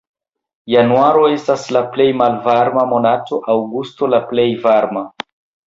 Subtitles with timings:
[0.75, 5.09] Januaro estas la plej malvarma monato, aŭgusto la plej varma.